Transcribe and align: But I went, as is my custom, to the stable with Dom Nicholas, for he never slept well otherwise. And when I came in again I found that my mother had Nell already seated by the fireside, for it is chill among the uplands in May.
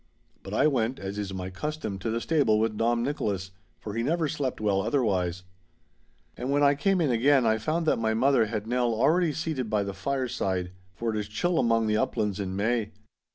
But 0.41 0.55
I 0.55 0.65
went, 0.65 0.97
as 0.97 1.19
is 1.19 1.31
my 1.31 1.51
custom, 1.51 1.99
to 1.99 2.09
the 2.09 2.19
stable 2.19 2.57
with 2.59 2.75
Dom 2.75 3.03
Nicholas, 3.03 3.51
for 3.79 3.93
he 3.93 4.01
never 4.01 4.27
slept 4.27 4.59
well 4.59 4.81
otherwise. 4.81 5.43
And 6.35 6.49
when 6.49 6.63
I 6.63 6.73
came 6.73 7.01
in 7.01 7.11
again 7.11 7.45
I 7.45 7.59
found 7.59 7.85
that 7.85 7.99
my 7.99 8.15
mother 8.15 8.47
had 8.47 8.65
Nell 8.65 8.95
already 8.95 9.31
seated 9.31 9.69
by 9.69 9.83
the 9.83 9.93
fireside, 9.93 10.71
for 10.95 11.11
it 11.15 11.19
is 11.19 11.27
chill 11.27 11.59
among 11.59 11.85
the 11.85 11.97
uplands 11.97 12.39
in 12.39 12.55
May. 12.55 12.93